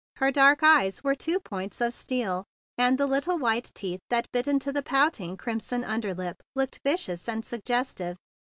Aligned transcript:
Her 0.15 0.31
dark 0.31 0.63
eyes 0.63 1.03
were 1.03 1.13
two 1.13 1.39
points 1.39 1.79
of 1.79 1.93
steel, 1.93 2.43
and 2.75 2.97
the 2.97 3.05
little 3.05 3.37
white 3.37 3.69
teeth 3.75 3.99
that 4.09 4.25
bit 4.31 4.47
into 4.47 4.73
the 4.73 4.81
pout¬ 4.81 5.19
ing 5.19 5.37
crimson 5.37 5.83
under 5.83 6.15
lip 6.15 6.41
looked 6.55 6.79
vicious 6.83 7.29
and 7.29 7.45
suggestive. 7.45 8.17